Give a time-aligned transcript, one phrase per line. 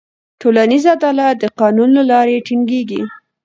[0.41, 3.01] ټولنیز عدالت د قانون له لارې ټینګېږي.